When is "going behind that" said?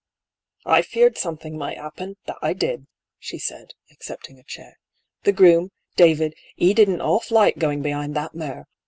7.59-8.33